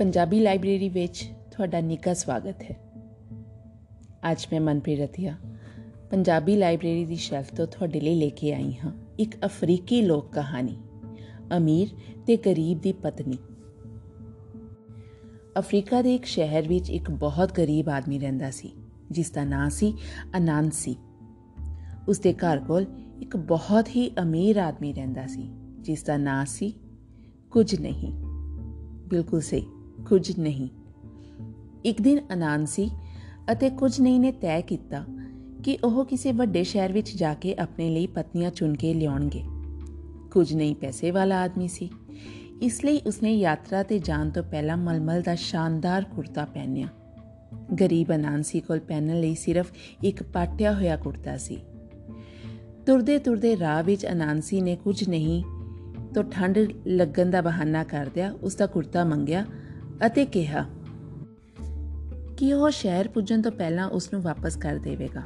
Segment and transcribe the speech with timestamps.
[0.00, 2.76] Punjabi library ਵਿੱਚ ਤੁਹਾਡਾ ਨਿੱਘਾ ਸਵਾਗਤ ਹੈ।
[4.32, 5.36] ਅੱਜ ਮੈਂ ਮਨਪ੍ਰੀਤ ਰਤੀਆ,
[6.10, 10.76] ਪੰਜਾਬੀ ਲਾਇਬ੍ਰੇਰੀ ਦੀ ਸ਼ੈਲਫ ਤੋਂ ਤੁਹਾਡੇ ਲਈ ਲੈ ਕੇ ਆਈ ਹਾਂ ਇੱਕ ਅਫਰੀਕੀ ਲੋਕ ਕਹਾਣੀ,
[11.56, 11.88] ਅਮੀਰ
[12.26, 13.36] ਤੇ ਗਰੀਬ ਦੀ ਪਤਨੀ।
[15.58, 18.72] ਅਫਰੀਕਾ ਦੇ ਇੱਕ ਸ਼ਹਿਰ ਵਿੱਚ ਇੱਕ ਬਹੁਤ ਗਰੀਬ ਆਦਮੀ ਰਹਿੰਦਾ ਸੀ,
[19.10, 19.94] ਜਿਸ ਦਾ ਨਾਂ ਸੀ
[20.36, 20.96] ਅਨਾਂਸੀ।
[22.08, 22.86] ਉਸ ਦੇ ਘਰ ਕੋਲ
[23.22, 26.74] ਇੱਕ ਬਹੁਤ ਹੀ ਅਮੀਰ ਆਦਮੀ ਰਹਿੰਦਾ ਸੀ, ਜਿਸ ਦਾ ਨਾਂ ਸੀ
[27.50, 28.12] ਕੁਝ ਨਹੀਂ।
[29.08, 29.66] ਬਿਲਕੁਲ ਸਹੀ।
[30.08, 30.68] ਕੁਝ ਨਹੀਂ।
[31.84, 32.90] ਇੱਕ ਦਿਨ ਅਨਾਂਸੀ
[33.52, 35.04] ਅਤੇ ਕੁਝ ਨਹੀਂ ਨੇ ਤੈਅ ਕੀਤਾ
[35.64, 39.42] ਕਿ ਉਹ ਕਿਸੇ ਵੱਡੇ ਸ਼ਹਿਰ ਵਿੱਚ ਜਾ ਕੇ ਆਪਣੇ ਲਈ ਪਤਨੀਆਂ ਚੁਣ ਕੇ ਲਿਆਉਣਗੇ।
[40.30, 41.90] ਕੁਝ ਨਹੀਂ ਪੈਸੇ ਵਾਲਾ ਆਦਮੀ ਸੀ।
[42.62, 46.88] ਇਸ ਲਈ ਉਸਨੇ ਯਾਤਰਾ ਤੇ ਜਾਣ ਤੋਂ ਪਹਿਲਾਂ ਮਲਮਲ ਦਾ ਸ਼ਾਨਦਾਰ ਕੁਰਤਾ ਪਹਿਨਿਆ।
[47.80, 49.72] ਗਰੀਬ ਅਨਾਂਸੀ ਕੋਲ ਪਹਿਨਣ ਲਈ ਸਿਰਫ
[50.04, 51.58] ਇੱਕ ਪਾਟਿਆ ਹੋਇਆ ਕੁਰਤਾ ਸੀ।
[52.86, 55.44] ਤੁਰਦੇ ਤੁਰਦੇ ਰਾਹ ਵਿੱਚ ਅਨਾਂਸੀ ਨੇ ਕੁਝ ਨਹੀਂ
[56.14, 59.44] ਤੋਂ ਠੰਡ ਲੱਗਣ ਦਾ ਬਹਾਨਾ ਕਰਦਿਆ ਉਸ ਦਾ ਕੁਰਤਾ ਮੰਗਿਆ
[60.06, 60.66] ਅਤੇ ਕਿਹਾ,
[62.36, 65.22] ਕਿ ਉਹ ਸ਼ਹਿਰ ਪੁੱਜਣ ਤੋਂ ਪਹਿਲਾਂ ਉਸ ਨੂੰ ਵਾਪਸ ਕਰ ਦੇਵੇਗਾ?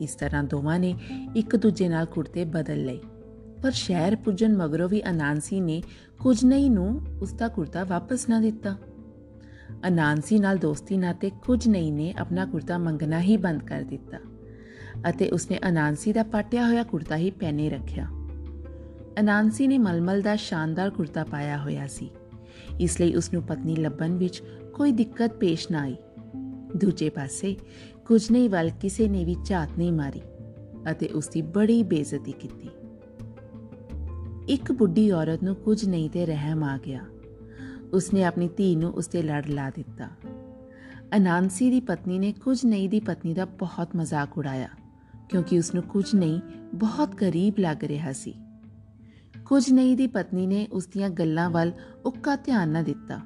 [0.00, 0.94] ਇਸ ਤਰ੍ਹਾਂ ਦੋਵਾਂ ਨੇ
[1.36, 2.98] ਇੱਕ ਦੂਜੇ ਨਾਲ ਕੁਰਤੇ ਬਦਲ ਲਏ।
[3.62, 5.82] ਪਰ ਸ਼ਹਿਰ ਪੁੱਜਣ ਮਗਰੋਂ ਵੀ ਅਨਾਂਸੀ ਨੇ
[6.18, 8.76] ਕੁਝ ਨਹੀਂ ਨੂੰ ਉਸ ਦਾ ਕੁਰਤਾ ਵਾਪਸ ਨਾ ਦਿੱਤਾ।
[9.88, 14.18] ਅਨਾਂਸੀ ਨਾਲ ਦੋਸਤੀ ਨਾਤੇ ਕੁਝ ਨਹੀਂ ਨੇ ਆਪਣਾ ਕੁਰਤਾ ਮੰਗਣਾ ਹੀ ਬੰਦ ਕਰ ਦਿੱਤਾ
[15.10, 18.06] ਅਤੇ ਉਸਨੇ ਅਨਾਂਸੀ ਦਾ ਪਾਟਿਆ ਹੋਇਆ ਕੁਰਤਾ ਹੀ ਪਹਿਨੇ ਰੱਖਿਆ।
[19.20, 22.10] ਅਨਾਂਸੀ ਨੇ ਮਲਮਲ ਦਾ ਸ਼ਾਨਦਾਰ ਕੁਰਤਾ ਪਾਇਆ ਹੋਇਆ ਸੀ।
[22.80, 24.42] ਇਸ ਲਈ ਉਸ ਨੂੰ ਪਤਨੀ ਲੱਭਣ ਵਿੱਚ
[24.74, 25.96] ਕੋਈ ਦਿੱਕਤ ਪੇਸ਼ ਨਾ ਆਈ।
[26.76, 27.56] ਦੂਜੇ ਪਾਸੇ
[28.06, 30.20] ਕੁਝ ਨਹੀਂ ਵੱਲ ਕਿਸੇ ਨੇ ਵੀ ਝਾਤ ਨਹੀਂ ਮਾਰੀ
[30.90, 32.68] ਅਤੇ ਉਸ ਦੀ ਬੜੀ ਬੇਇੱਜ਼ਤੀ ਕੀਤੀ।
[34.48, 37.04] ਇੱਕ ਬੁੱਢੀ ਔਰਤ ਨੂੰ ਕੁਝ ਨਹੀਂ ਤੇ ਰਹਿਮ ਆ ਗਿਆ।
[37.92, 40.08] ਉਸਨੇ ਆਪਣੀ ਧੀ ਨੂੰ ਉਸ ਤੇ ਲੜ ਲਾ ਦਿੱਤਾ।
[41.16, 44.68] ਅਨਾਂਸੀ ਦੀ ਪਤਨੀ ਨੇ ਕੁਝ ਨਹੀਂ ਦੀ ਪਤਨੀ ਦਾ ਬਹੁਤ ਮਜ਼ਾਕ ਉਡਾਇਆ,
[45.28, 46.40] ਕਿਉਂਕਿ ਉਸ ਨੂੰ ਕੁਝ ਨਹੀਂ,
[46.74, 48.34] ਬਹੁਤ ਗਰੀਬ ਲੱਗ ਰਿਹਾ ਸੀ।
[49.46, 51.72] ਕੁਝ ਨਹੀਂ ਦੀ ਪਤਨੀ ਨੇ ਉਸ ਦੀਆਂ ਗੱਲਾਂ ਵੱਲ
[52.04, 53.20] ਉੱਕਾ ਧਿਆਨ ਨਾ ਦਿੱਤਾ।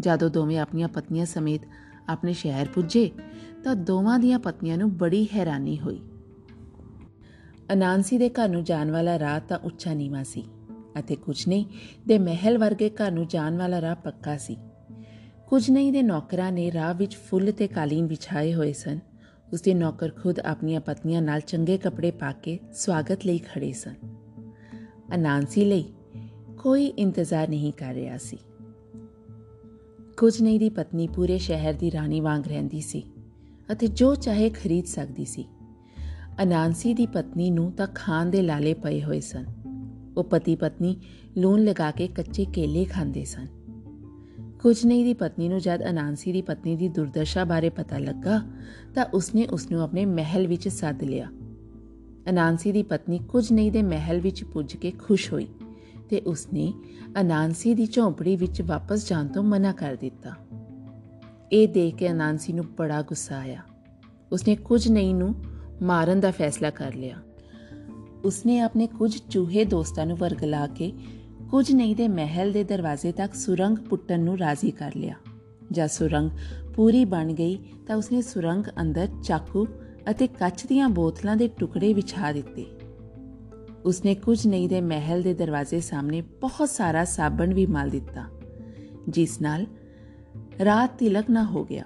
[0.00, 1.60] ਜਦੋਂ ਦੋਵੇਂ ਆਪਣੀਆਂ ਪਤਨੀਆਂ ਸਮੇਤ
[2.08, 3.10] ਆਪਣੇ ਸ਼ਹਿਰ ਪੁੱਜੇ,
[3.64, 6.00] ਤਾਂ ਦੋਵਾਂ ਦੀਆਂ ਪਤਨੀਆਂ ਨੂੰ ਬੜੀ ਹੈਰਾਨੀ ਹੋਈ।
[7.72, 10.44] ਅਨਾਂਸੀ ਦੇ ਘਰ ਨੂੰ ਜਾਣ ਵਾਲਾ ਰਾਹ ਤਾਂ ਉੱਚਾ ਨੀਵਾ ਸੀ
[10.98, 11.66] ਅਤੇ ਕੁਝ ਨਹੀਂ
[12.06, 14.56] ਦੇ ਮਹਿਲ ਵਰਗੇ ਘਰ ਨੂੰ ਜਾਣ ਵਾਲਾ ਰਾਹ ਪੱਕਾ ਸੀ।
[15.46, 18.98] ਕੁਝ ਨਹੀਂ ਦੇ ਨੌਕਰਾਂ ਨੇ ਰਾਹ ਵਿੱਚ ਫੁੱਲ ਤੇ ਕਾਲੀਨ ਵਿਛਾਏ ਹੋਏ ਸਨ।
[19.52, 24.15] ਉਸ ਦੇ ਨੌਕਰ ਖੁਦ ਆਪਣੀਆਂ ਪਤਨੀਆਂ ਨਾਲ ਚੰਗੇ ਕੱਪੜੇ ਪਾ ਕੇ ਸਵਾਗਤ ਲਈ ਖੜੇ ਸਨ।
[25.14, 25.84] ਅਨਾਂਸੀ ਲਈ
[26.62, 28.38] ਕੋਈ ਇੰਤਜ਼ਾਰ ਨਹੀਂ ਕਰ ਰਿਹਾ ਸੀ।
[30.16, 33.02] ਕੁਝ ਨਹੀਂ ਦੀ ਪਤਨੀ ਪੂਰੇ ਸ਼ਹਿਰ ਦੀ ਰਾਣੀ ਵਾਂਗ ਰਹਿੰਦੀ ਸੀ
[33.72, 35.44] ਅਤੇ ਜੋ ਚਾਹੇ ਖਰੀਦ ਸਕਦੀ ਸੀ।
[36.42, 39.44] ਅਨਾਂਸੀ ਦੀ ਪਤਨੀ ਨੂੰ ਤਾਂ ਖਾਣ ਦੇ ਲਾਲੇ ਪਏ ਹੋਏ ਸਨ।
[40.16, 41.00] ਉਹ ਪਤੀ ਪਤਨੀ
[41.36, 43.46] ਲੂਣ ਲਗਾ ਕੇ ਕੱਚੇ ਕੇਲੇ ਖਾਂਦੇ ਸਨ।
[44.62, 48.42] ਕੁਝ ਨਹੀਂ ਦੀ ਪਤਨੀ ਨੂੰ ਜਦ ਅਨਾਂਸੀ ਦੀ ਪਤਨੀ ਦੀ ਦੁਰਦਸ਼ਾ ਬਾਰੇ ਪਤਾ ਲੱਗਾ
[48.94, 51.28] ਤਾਂ ਉਸਨੇ ਉਸ ਨੂੰ ਆਪਣੇ ਮਹਿਲ ਵਿੱਚ ਸੱਦ ਲਿਆ।
[52.30, 55.48] ਅਨਾਂਸੀ ਦੀ ਪਤਨੀ ਕੁਝ ਨਹੀਂ ਦੇ ਮਹਿਲ ਵਿੱਚ ਪੁੱਜ ਕੇ ਖੁਸ਼ ਹੋਈ
[56.10, 56.72] ਤੇ ਉਸਨੇ
[57.20, 60.30] ਅਨਾਂਸੀ ਦੀ ਝੌਂਪੜੀ ਵਿੱਚ ਵਾਪਸ ਜਾਣ ਤੋਂ ਮਨਾ ਕਰ ਦਿੱਤਾ।
[61.52, 63.62] ਇਹ ਦੇਖ ਕੇ ਅਨਾਂਸੀ ਨੂੰ ਬੜਾ ਗੁੱਸਾ ਆਇਆ।
[64.32, 65.34] ਉਸਨੇ ਕੁਝ ਨਹੀਂ ਨੂੰ
[65.82, 67.16] ਮਾਰਨ ਦਾ ਫੈਸਲਾ ਕਰ ਲਿਆ।
[68.24, 70.92] ਉਸਨੇ ਆਪਣੇ ਕੁਝ ਚੂਹੇ ਦੋਸਤਾਂ ਨੂੰ ਵਰਗਲਾ ਕੇ
[71.50, 75.14] ਕੁਝ ਨਹੀਂ ਦੇ ਮਹਿਲ ਦੇ ਦਰਵਾਜ਼ੇ ਤੱਕ ਸੁਰੰਗ ਪੁੱਟਣ ਨੂੰ ਰਾਜ਼ੀ ਕਰ ਲਿਆ।
[75.72, 76.30] ਜਦ ਸੁਰੰਗ
[76.76, 79.66] ਪੂਰੀ ਬਣ ਗਈ ਤਾਂ ਉਸਨੇ ਸੁਰੰਗ ਅੰਦਰ ਚਾਕੂ
[80.10, 82.66] ਅਤੇ ਕੱਚ ਦੀਆਂ ਬੋਤਲਾਂ ਦੇ ਟੁਕੜੇ ਵਿਛਾ ਦਿੱਤੇ।
[83.84, 88.24] ਉਸਨੇ ਕੁਝ ਨਹੀਂ ਦੇ ਮਹਿਲ ਦੇ ਦਰਵਾਜ਼ੇ ਸਾਹਮਣੇ ਬਹੁਤ ਸਾਰਾ ਸਾਬਣ ਵੀ ਮਲ ਦਿੱਤਾ,
[89.08, 89.66] ਜਿਸ ਨਾਲ
[90.64, 91.84] ਰਾਤ ਤਿਲਕ ਨਾ ਹੋ ਗਿਆ।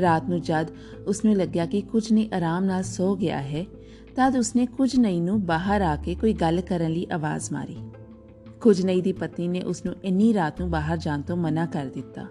[0.00, 0.66] ਰਾਤ ਨੂੰ ਜਦ
[1.06, 3.64] ਉਸਨੂੰ ਲੱਗਿਆ ਕਿ ਕੁਝ ਨਹੀਂ ਆਰਾਮ ਨਾਲ ਸੋ ਗਿਆ ਹੈ,
[4.16, 7.76] ਤਦ ਉਸਨੇ ਕੁਝ ਨਹੀਂ ਨੂੰ ਬਾਹਰ ਆ ਕੇ ਕੋਈ ਗੱਲ ਕਰਨ ਲਈ ਆਵਾਜ਼ ਮਾਰੀ।
[8.60, 11.86] ਕੁਝ ਨਹੀਂ ਦੀ ਪਤਨੀ ਨੇ ਉਸ ਨੂੰ ਇੰਨੀ ਰਾਤ ਨੂੰ ਬਾਹਰ ਜਾਣ ਤੋਂ ਮਨਾ ਕਰ
[11.86, 12.26] ਦਿੱਤਾ।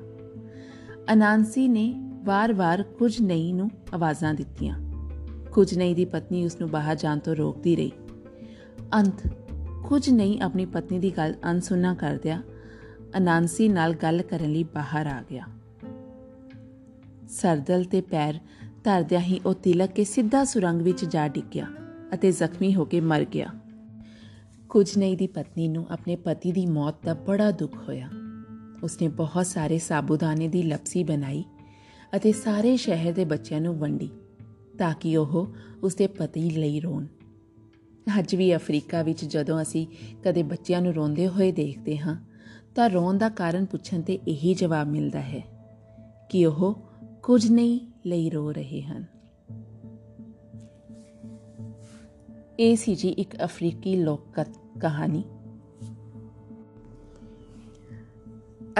[1.13, 1.93] ਅਨਾਂਸੀ ਨੇ
[2.23, 4.88] ਵਾਰ-ਵਾਰ ਕੁਝ ਨਹੀਂ ਨੂੰ ਆਵਾਜ਼ਾਂ ਦਿੱਤੀਆਂ।
[5.53, 7.91] ਕੁਝ ਨਹੀਂ ਦੀ ਪਤਨੀ ਉਸ ਨੂੰ ਬਾਹਰ ਜਾਣ ਤੋਂ ਰੋਕਦੀ ਰਹੀ।
[8.93, 9.33] ਅੰਤ,
[9.85, 12.41] ਕੁਝ ਨਹੀਂ ਆਪਣੀ ਪਤਨੀ ਦੀ ਗੱਲ ਅਨਸੁਣਾ ਕਰਦਿਆ
[13.17, 15.45] ਅਨਾਂਸੀ ਨਾਲ ਗੱਲ ਕਰਨ ਲਈ ਬਾਹਰ ਆ ਗਿਆ।
[17.29, 18.33] ਸਰਦਲ ਤੇ ਪੈਰ
[18.83, 21.67] ਧਰਦਿਆਂ ਹੀ ਉਹ ਤਿਲਕ ਕੇ ਸਿੱਧਾ ਸੁਰੰਗ ਵਿੱਚ ਜਾ ਡਿੱਗਿਆ
[22.13, 23.49] ਅਤੇ ਜ਼ਖਮੀ ਹੋ ਕੇ ਮਰ ਗਿਆ।
[24.69, 28.09] ਕੁਝ ਨਹੀਂ ਦੀ ਪਤਨੀ ਨੂੰ ਆਪਣੇ ਪਤੀ ਦੀ ਮੌਤ ਦਾ ਬੜਾ ਦੁੱਖ ਹੋਇਆ।
[28.83, 31.43] ਉਸਨੇ ਬਹੁਤ ਸਾਰੇ ਸਾਬੂਦਾਨੇ ਦੀ ਲਪਸੀ ਬਣਾਈ
[32.15, 34.09] ਅਤੇ ਸਾਰੇ ਸ਼ਹਿਰ ਦੇ ਬੱਚਿਆਂ ਨੂੰ ਵੰਡੀ।
[34.79, 37.05] ਤਾਂ ਕਿ ਉਹ ਉਸਦੇ ਪਤੀ ਲਈ ਰੋਣ।
[38.19, 39.87] ਅੱਜ ਵੀ ਅਫਰੀਕਾ ਵਿੱਚ ਜਦੋਂ ਅਸੀਂ
[40.23, 42.15] ਕਦੇ ਬੱਚਿਆਂ ਨੂੰ ਰੋਂਦੇ ਹੋਏ ਦੇਖਦੇ ਹਾਂ,
[42.75, 45.41] ਤਾਂ ਰੋਣ ਦਾ ਕਾਰਨ ਪੁੱਛਣ ਤੇ ਇਹੀ ਜਵਾਬ ਮਿਲਦਾ ਹੈ
[46.29, 46.81] ਕਿ ਉਹ
[47.23, 49.05] ਕੁਝ ਨਹੀਂ ਲਈ ਰੋ ਰਹੇ ਹਨ।
[52.59, 54.43] ਇਹ ਸੀ ਜੀ ਇੱਕ ਅਫਰੀਕੀ ਲੋਕ
[54.79, 55.23] ਕਹਾਣੀ।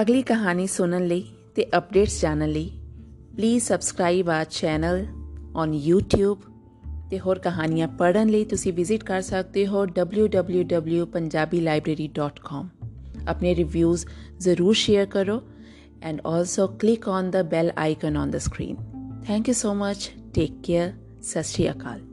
[0.01, 1.23] ਅਗਲੀ ਕਹਾਣੀ ਸੁਣਨ ਲਈ
[1.55, 2.71] ਤੇ ਅਪਡੇਟਸ ਜਾਣਨ ਲਈ
[3.35, 5.05] ਪਲੀਜ਼ ਸਬਸਕ੍ਰਾਈਬ ਆ ਚੈਨਲ
[5.59, 6.37] ਔਨ YouTube
[7.09, 12.67] ਤੇ ਹੋਰ ਕਹਾਣੀਆਂ ਪੜਨ ਲਈ ਤੁਸੀਂ ਵਿਜ਼ਿਟ ਕਰ ਸਕਦੇ ਹੋ www.punjabilibrary.com
[13.27, 14.05] ਆਪਣੇ ਰਿਵਿਊਜ਼
[14.39, 15.41] ਜ਼ਰੂਰ ਸ਼ੇਅਰ ਕਰੋ
[16.01, 18.75] and also click on the bell icon on the screen
[19.27, 22.08] thank you so much take care ਸਤਿ ਸ਼੍ਰੀ ਅਕਾਲ